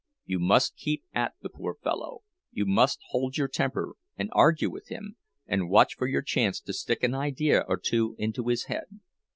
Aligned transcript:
You 0.25 0.39
must 0.39 0.77
keep 0.77 1.03
at 1.13 1.35
the 1.43 1.49
poor 1.49 1.75
fellow; 1.75 2.23
you 2.51 2.65
must 2.65 2.97
hold 3.09 3.37
your 3.37 3.47
temper, 3.47 3.93
and 4.17 4.31
argue 4.33 4.71
with 4.71 4.87
him, 4.87 5.15
and 5.45 5.69
watch 5.69 5.93
for 5.93 6.07
your 6.07 6.23
chance 6.23 6.59
to 6.61 6.73
stick 6.73 7.03
an 7.03 7.13
idea 7.13 7.63
or 7.67 7.77
two 7.77 8.15
into 8.17 8.47
his 8.47 8.63
head. 8.63 8.99